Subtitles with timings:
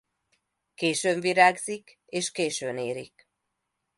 [0.75, 3.27] Későn virágzik és későn érik.